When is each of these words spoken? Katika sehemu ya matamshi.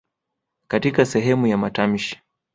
Katika 0.67 1.05
sehemu 1.05 1.47
ya 1.47 1.57
matamshi. 1.57 2.19